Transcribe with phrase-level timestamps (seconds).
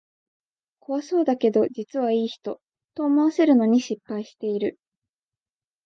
[0.79, 2.59] 怖そうだけど実はいい人、
[2.95, 4.79] と思わせるのに失敗してる